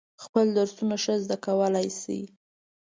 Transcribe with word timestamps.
خپل 0.23 0.45
درسونه 0.57 0.95
ښه 1.03 1.13
زده 1.23 1.37
کولای 1.45 1.87
شي. 2.01 2.19